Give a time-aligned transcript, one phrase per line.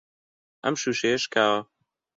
[0.63, 1.59] ئەم شووشەیە شکاوە.